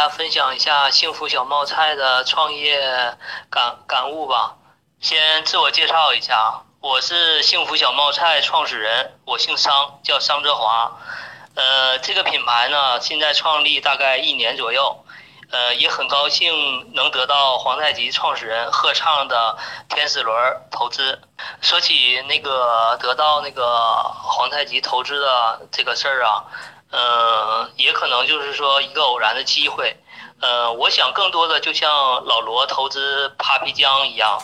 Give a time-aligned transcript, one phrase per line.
[0.00, 2.80] 大家分享一下幸福小冒菜的创业
[3.50, 4.56] 感感悟吧。
[4.98, 10.90] 先自我介绍一下，我是幸福小冒菜创始人，我姓商，叫商哲华。
[11.54, 15.04] 呃，这个品牌呢，现在创立大概一年左右。
[15.50, 19.58] 呃，也很高兴能得到皇太极创始人贺畅的
[19.90, 21.20] 天使轮投资。
[21.60, 26.44] 说起那个得到那个皇太极投资的这个事儿啊。
[26.90, 29.96] 呃，也可能就是说一个偶然的机会，
[30.40, 34.42] 呃，我想更多的就像老罗投资 Papi 江一样，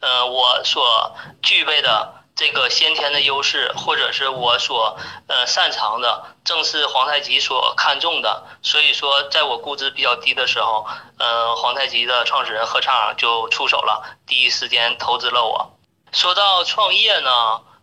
[0.00, 8.44] 呃，我所具备的这个先天的优势，或者是我所呃擅长的，正是皇太极所看重的。
[8.62, 10.86] 所以说，在我估值比较低的时候，
[11.18, 15.72] 呃，皇太极的创始人何畅就出手了，第一时间投资了我。
[16.12, 17.30] 说到创业呢，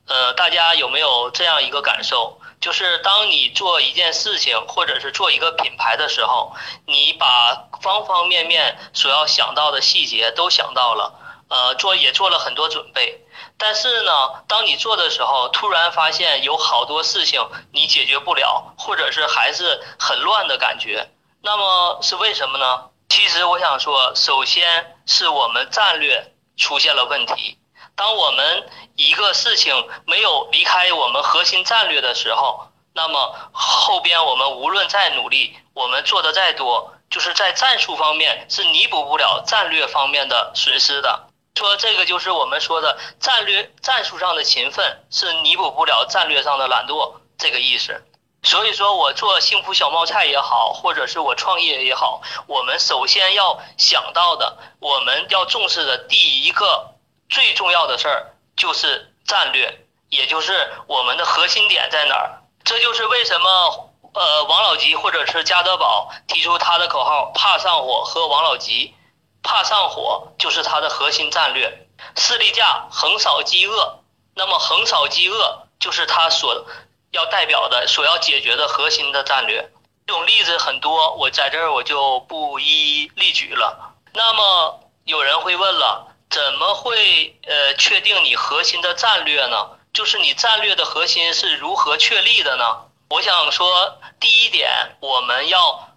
[0.08, 2.40] 呃，大家有没有这样一个感受？
[2.64, 6.54] 就是当你做一件事情，或者是做一个品牌的时候，
[6.86, 11.14] 你把方方面面所要想到的细节都想到了，
[11.50, 13.26] 呃，做也做了很多准备。
[13.58, 14.12] 但是呢，
[14.48, 21.10] 当你做的时候，突然发现有好多事情你解决不了，或者是还是很乱的感觉。
[21.42, 22.86] 那么是为什么呢？
[23.10, 27.58] 其实我想说，首先是我们战略出现了问题。
[27.96, 41.28] 当我们一个事情没有离开我们核心战略的时候，那么后边我们无论再努力，我们做的再多，就是在战术方面是弥补不了战略方面的损失的。
[41.56, 48.04] 说这个就是我们说的战略战术上的勤奋是弥补不了战略上的懒惰这个意思。
[48.42, 56.93] 所以说我做幸福小冒菜也好，或者是我创业也好，我们首先要想到的，我们要重视的第一个。
[57.34, 59.80] 最重要的事儿就是战略，
[60.10, 62.44] 也就是我们的核心点在哪儿。
[62.64, 68.94] 这就是为什么呃王老吉或者是加德堡提出他的口号“怕上火喝王老吉”，
[69.42, 71.88] 怕上火就是他的核心战略。
[72.16, 74.04] 士力架横扫饥饿，
[74.36, 76.68] 那么横扫饥饿就是他所
[77.10, 79.72] 要代表的、所要解决的核心的战略。
[80.06, 83.96] 这种例子很多，我在这儿我就不一一例举了。
[84.14, 86.13] 那么有人会问了。
[86.34, 89.70] 怎么会呃确定你核心的战略呢？
[89.94, 92.88] 就是你战略的核心是如何确立的呢？
[93.08, 95.90] 我想说，第一点，我们要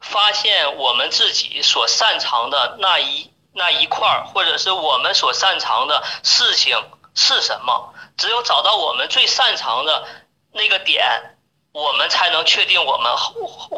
[0.00, 6.76] 发现我们自己所擅长的那一那一块儿，或者是我们所擅长的事情
[7.14, 7.94] 是什么。
[8.16, 10.08] 只有找到我们最擅长的
[10.50, 11.36] 那个点，
[11.70, 13.12] 我们才能确定我们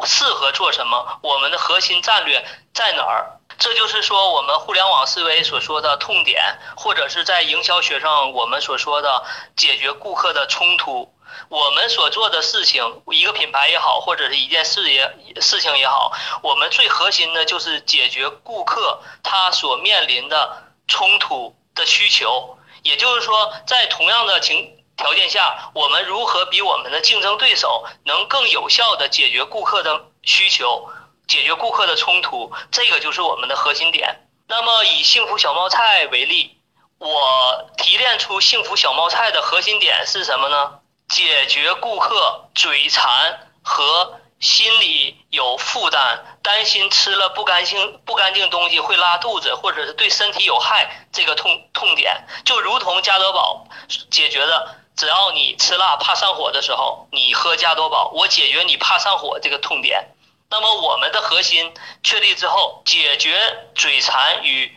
[0.07, 3.36] 适合做什么，我们的核心战略在哪儿。
[3.57, 9.23] 这就是说，我们互联网思维所说的痛点，或者是在营销学上我们所说的
[9.55, 11.13] 解决顾客的冲突。
[11.49, 22.57] 我们所做的事情，一个品牌也好，或者是一件事也事情也好，我们最核心的就是解决顾客他所面临的冲突的需求。
[22.83, 30.89] 也就是说，在同样的情条件下，我们如何比我们的竞争对手能更有效的解决顾客的需求？
[31.27, 34.27] 解决顾客的冲突，这个就是我们的核心点。
[34.47, 36.57] 那么以幸福小冒菜为例，
[36.99, 40.79] 我提炼出幸福小冒菜的核心点是什么呢？
[41.09, 53.67] 解决顾客嘴馋和心里有负担、担心吃了不干净不干净东西会拉肚子，或者是对身体有害这个痛痛点，就如同加多宝
[54.09, 60.09] 解决的，只要你吃辣怕上火的时候，你喝加多宝，我解决你怕上火这个痛点。
[60.49, 63.37] 那么我们的核心确立之后，解决
[63.75, 64.75] 嘴馋与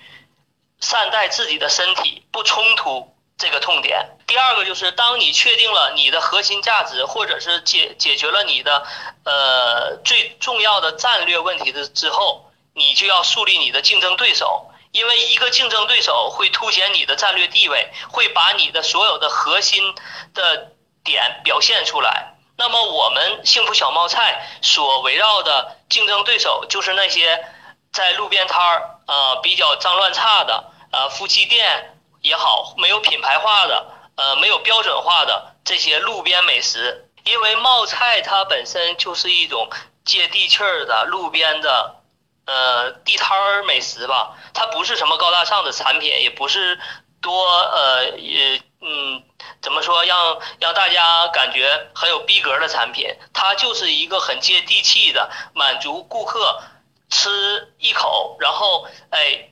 [0.81, 4.17] 善待自己的身体不冲突这个痛点。
[4.27, 8.85] 第二个就是，当你确定了你的核心价值，或者是解解决了你的
[9.25, 19.95] 呃最重要的战略问题的之后，你就要树立你的竞争对手，因为一个竞争对手会凸显你的战略地位，会把你的所有的核心
[20.35, 20.73] 的
[21.05, 22.35] 点表现出来。
[22.61, 27.43] 那么我们幸福小冒菜所围绕的竞争对手，就是那些
[27.91, 33.87] 在路边摊儿呃比较脏乱差的呃夫妻店也好，没有品牌化的
[34.17, 37.07] 呃没有标准化的这些路边美食。
[37.25, 39.71] 因为冒菜它本身就是一种
[40.05, 41.97] 接地气儿的路边的
[42.45, 46.79] 呃地摊儿美食吧，它不是什么高大上的产品，也不是
[47.23, 49.23] 多呃也嗯
[49.61, 56.63] 怎么说让让大家感觉很有逼格的产品，它就是一个很接地气的满足顾客
[57.11, 59.51] 吃一口，然后哎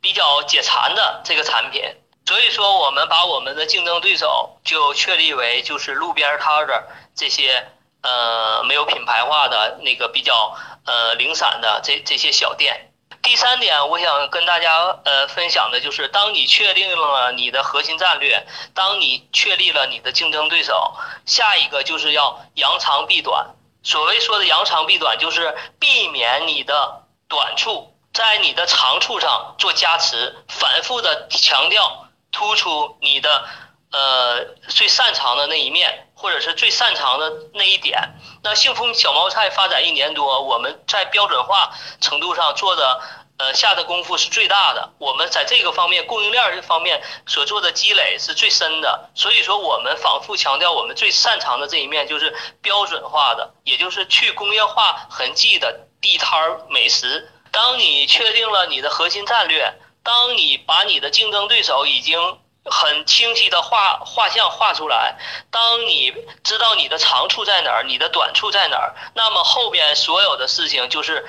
[0.00, 1.82] 比较解馋的这个产品。
[2.26, 7.68] 所以说，我们把我们的竞争对手就确立为就是路边摊的这些
[8.02, 12.87] 呃没有品牌化的那个比较呃零散的这这些小店。
[13.28, 20.94] 第三点，我想跟大家呃分享的就是，当你确定了你的核心战略，当你确立了你的竞争对手，
[21.26, 23.54] 下一个就是要扬长避短。
[23.82, 32.06] 所谓说的扬长避短，就是避免你的短处在你的长处上做加持，反复的强调。
[32.30, 33.44] 突出你的
[33.90, 38.14] 呃最擅长的那一面，或者是最擅长的那一点。
[38.42, 43.00] 那幸福小冒菜发展一年多，我们在标准化程度上做的
[43.38, 44.92] 呃下的功夫是最大的。
[44.98, 49.08] 我们在这个方面供应链这方面所做的积累是最深的。
[49.14, 57.32] 所以说，我们反复强调我们最擅长的这一面就是标准化的，也就是去工业化痕迹的地摊美食。
[57.50, 59.74] 当你确定了你的核心战略。
[60.04, 62.38] 当你把你的竞争对手已经
[62.70, 65.16] 很清晰的画画像画出来，
[65.50, 66.12] 当你
[66.44, 71.26] 知道你的长处在哪儿，你的短处在哪儿，那么后边所有的事情就是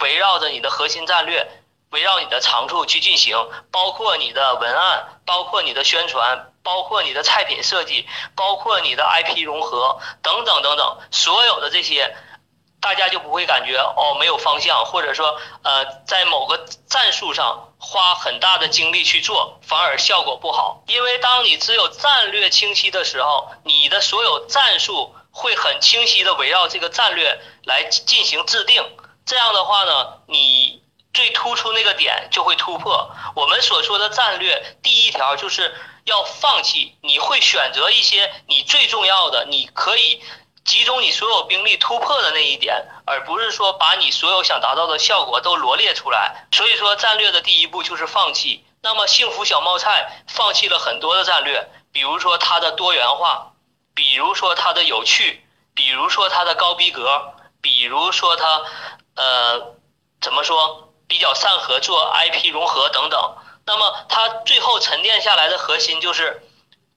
[0.00, 1.48] 围绕着你的核心战略，
[1.90, 3.36] 围绕你的长处去进行，
[3.70, 12.16] 包括你的文案，包括你的宣传，包括你的菜品设计，包括你的 IP 融合等等等等，所有的这些。
[12.82, 20.82] 大家就不会感觉哦没有方向，或者说呃在某个战术上花很大的精力去做，反而效果不好。
[20.86, 28.82] 因为当你只有战略清晰的时候，你的所有战术会很清晰的围绕这个战略来进行制定。
[29.26, 33.10] 这样的话呢，你最突出那个点就会突破。
[33.36, 35.74] 我们所说的战略第一条就是
[36.04, 40.22] 要放弃，你会选择一些你最重要的，你可以。
[40.64, 46.46] 集中你所有兵力突破的那一点，而不是说把你所有想达到的效果都罗列出来。
[46.52, 48.64] 所以说，战略的第一步就是放弃。
[48.80, 53.52] 那么，幸福小冒菜放弃了很多的战略，比如说它的多元化，
[53.94, 55.44] 比如说它的有趣，
[55.74, 58.62] 比如说它的高逼格，比如说它，
[59.16, 59.74] 呃，
[60.20, 63.36] 怎么说比较善合作、IP 融合等等。
[63.66, 66.42] 那么，它最后沉淀下来的核心就是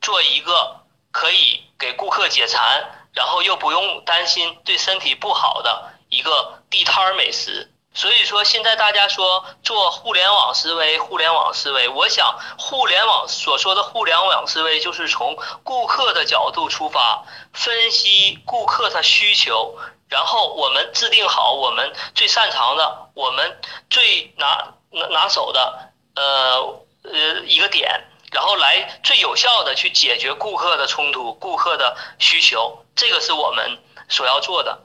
[0.01, 2.94] 做一个可以给顾客解馋。
[3.15, 17.23] 然后又不用担心对身体不好的一个地摊儿美食，所以说现在大家说做互联网思维，互联网思维，我想互联网所说的互联网思维就是从顾客的角度出发，
[17.53, 19.77] 分析顾客的需求，
[20.09, 23.57] 然后我们制定好我们最擅长的，我们
[23.89, 28.03] 最拿拿拿手的，呃呃一个点。
[28.35, 33.65] 然后来最有效的去解决顾客的冲突、顾客的需求，这个是我们
[34.09, 34.77] 所要做的。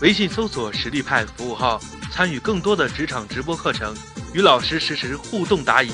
[0.00, 1.80] 微信搜索“实力派”服务号，
[2.12, 3.92] 参与更多的职场直播课程，
[4.32, 5.90] 与老师实时互动答疑。